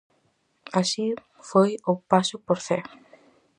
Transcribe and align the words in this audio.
Así 0.81 1.07
foi 1.49 1.69
o 1.91 1.93
paso 2.11 2.35
por 2.45 2.57
Cee. 2.65 2.83